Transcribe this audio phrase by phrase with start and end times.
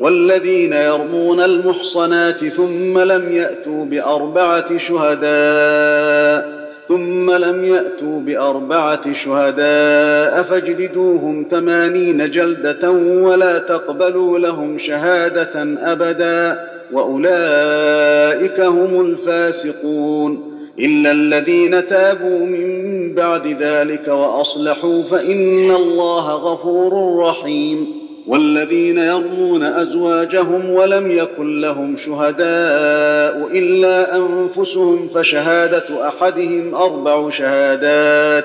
[0.00, 12.30] والذين يرمون المحصنات ثم لم يأتوا بأربعة شهداء ثم لم يأتوا بأربعة شهداء فاجلدوهم ثمانين
[12.30, 20.54] جلدة ولا تقبلوا لهم شهادة أبدا وأولئك هم الفاسقون.
[20.78, 28.03] إلا الذين تابوا من بعد ذلك وأصلحوا فإن الله غفور رحيم.
[28.26, 38.44] والذين يرمون أزواجهم ولم يكن لهم شهداء إلا أنفسهم فشهادة أحدهم أربع شهادات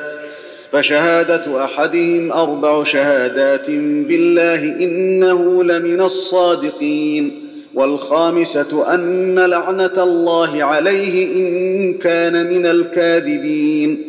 [0.72, 3.70] فشهادة أحدهم أربع شهادات
[4.08, 7.50] بالله إنه لمن الصادقين.
[7.74, 14.09] والخامسة أن لعنة الله عليه إن كان من الكاذبين.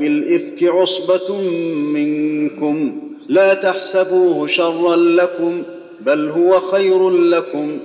[0.00, 1.40] بالإفك عصبة
[1.94, 2.92] منكم
[3.28, 5.62] لا تحسبوه شرا لكم
[6.00, 7.78] بل هو خير لكم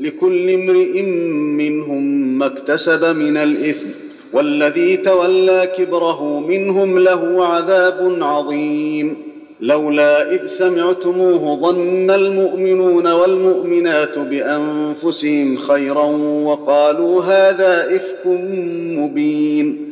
[0.00, 1.02] لكل امرئ
[1.56, 2.02] منهم
[2.38, 3.86] ما اكتسب من الإثم
[4.32, 9.16] والذي تولى كبره منهم له عذاب عظيم
[9.60, 16.04] لولا إذ سمعتموه ظن المؤمنون والمؤمنات بأنفسهم خيرا
[16.44, 18.26] وقالوا هذا إفك
[18.98, 19.91] مبين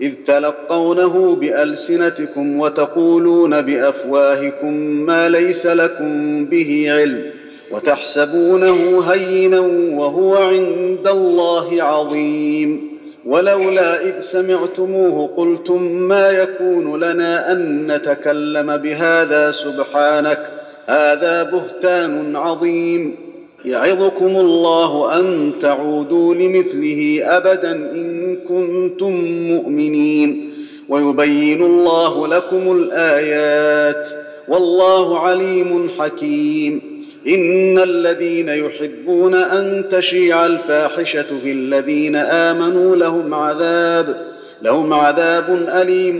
[0.00, 7.30] إذ تلقونه بألسنتكم وتقولون بأفواهكم ما ليس لكم به علم
[7.70, 9.60] وتحسبونه هينا
[9.98, 20.46] وهو عند الله عظيم ولولا إذ سمعتموه قلتم ما يكون لنا أن نتكلم بهذا سبحانك
[20.86, 23.25] هذا بهتان عظيم
[23.64, 29.12] يعظكم الله أن تعودوا لمثله أبدا إن كنتم
[29.52, 30.52] مؤمنين
[30.88, 34.08] ويبين الله لكم الآيات
[34.48, 36.80] والله عليم حكيم
[37.28, 44.16] إن الذين يحبون أن تشيع الفاحشة في الذين آمنوا لهم عذاب
[44.62, 46.18] لهم عذاب أليم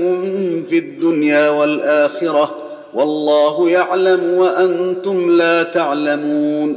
[0.71, 2.55] في الدنيا والآخرة
[2.95, 6.77] والله يعلم وأنتم لا تعلمون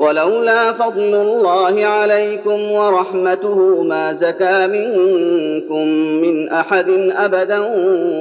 [0.00, 5.86] ولولا فضل الله عليكم ورحمته ما زكى منكم
[6.22, 7.58] من أحد أبدا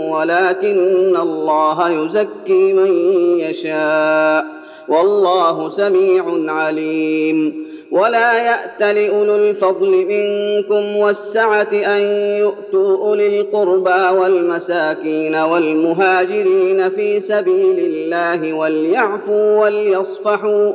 [0.09, 2.91] ولكن الله يزكي من
[3.39, 4.45] يشاء.
[4.87, 7.69] والله سميع عليم.
[7.91, 12.01] ولا يأت لأولو الفضل منكم والسعة أن
[12.39, 20.71] يؤتوا أولي القربى والمساكين والمهاجرين في سبيل الله وليعفوا وليصفحوا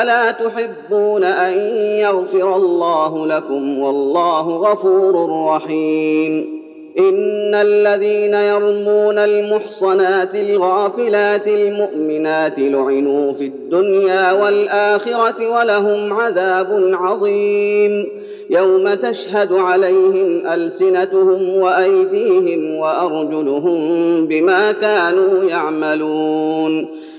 [0.00, 1.58] ألا تحبون أن
[2.00, 6.62] يغفر الله لكم والله غفور رحيم.
[6.98, 18.06] إن الذين يرمون المحصنات الغافلات المؤمنات لعنوا في الدنيا والآخرة ولهم عذاب عظيم.
[18.50, 23.76] يوم تشهد عليهم ألسنتهم وأيديهم وأرجلهم
[24.26, 27.01] بما كانوا يعملون.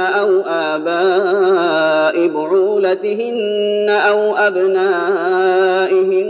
[0.00, 6.20] أو آباء بعولتهن أو أبنائهن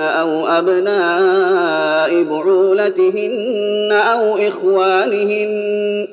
[0.00, 6.08] أو أبناء بعولتهن أو إخوانهن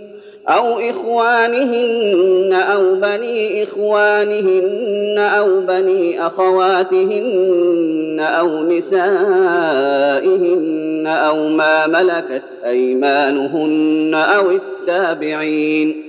[0.49, 9.79] أو إخوانهن أو بني إخوانهن أو بني أخواتهن أو نسائهن
[11.07, 16.08] أو ما ملكت أيمانهن أو التابعين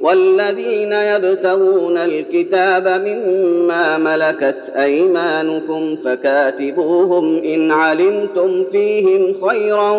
[0.00, 9.90] والذين يبتغون الكتاب مما ملكت أيمانكم فكاتبوهم إن علمتم فيهم خيرا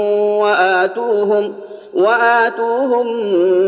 [0.42, 1.54] وآتوهم
[1.94, 3.08] وآتوهم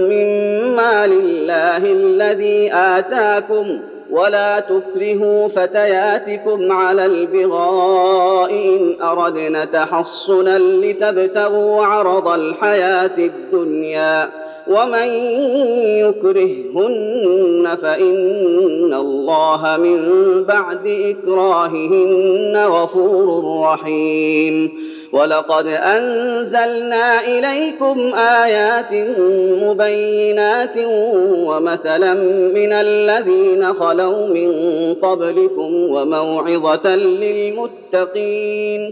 [0.09, 3.79] مما لله الذي آتاكم
[4.11, 14.29] ولا تكرهوا فتياتكم على البغاء إن اردن تحصنا لتبتغوا عرض الحياة الدنيا
[14.71, 15.09] ومن
[16.05, 19.99] يكرههن فان الله من
[20.43, 24.71] بعد اكراههن غفور رحيم
[25.13, 28.93] ولقد انزلنا اليكم ايات
[29.63, 30.77] مبينات
[31.47, 32.13] ومثلا
[32.53, 34.51] من الذين خلوا من
[34.93, 38.91] قبلكم وموعظه للمتقين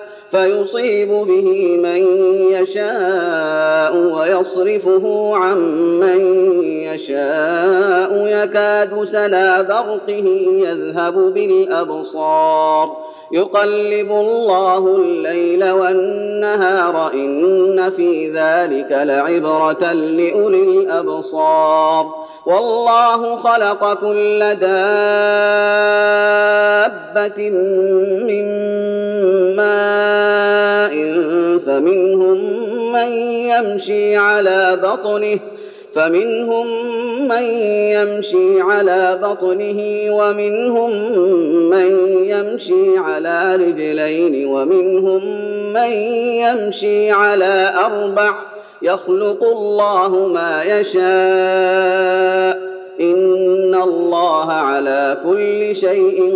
[0.31, 2.03] فيصيب به من
[2.51, 5.57] يشاء ويصرفه عن
[5.99, 6.19] من
[6.63, 8.25] يشاء.
[8.25, 12.97] يكاد سنا برقه يذهب بالأبصار.
[13.31, 17.13] يقلب الله الليل والنهار.
[17.13, 22.30] إن في ذلك لعبرة لأولي الأبصار.
[22.45, 24.69] والله خلق كل دابة
[28.27, 28.45] من
[29.55, 30.93] ماء
[31.65, 32.37] فمنهم
[32.91, 33.11] من
[33.49, 35.39] يمشي على بطنه
[35.95, 36.67] فمنهم
[37.27, 37.43] من
[37.93, 39.81] يمشي على بطنه
[40.15, 40.91] ومنهم
[41.69, 41.89] من
[42.25, 45.23] يمشي على رجلين ومنهم
[45.73, 45.91] من
[46.41, 48.50] يمشي على أربع
[48.83, 52.71] يخلق الله ما يشاء.
[53.01, 56.33] إن الله على كل شيء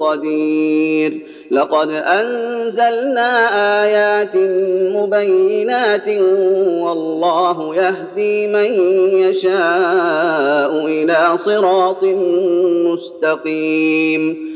[0.00, 1.20] قدير.
[1.50, 3.30] لقد أنزلنا
[3.84, 4.36] آيات
[4.96, 6.08] مبينات
[6.80, 8.72] والله يهدي من
[9.20, 12.04] يشاء إلى صراط
[12.86, 14.55] مستقيم.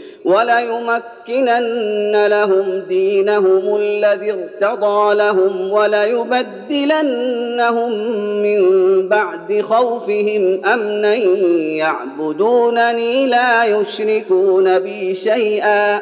[0.25, 7.11] وليمكنن لهم دينهم الذي ارتضى لهم وليبدلنهم
[8.43, 8.61] من
[9.09, 11.13] بعد خوفهم أمنا
[11.75, 16.01] يعبدونني لا يشركون بي شيئا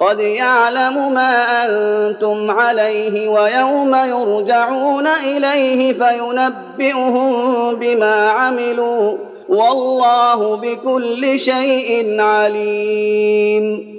[0.00, 13.98] قد يعلم ما أنتم عليه ويوم يرجعون إليه فينبئهم بما عملوا والله بكل شيء عليم.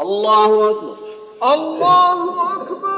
[0.00, 0.96] الله أكبر.
[1.42, 2.97] الله أكبر.